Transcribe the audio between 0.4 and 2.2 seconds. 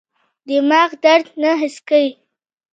دماغ درد نه حس کوي.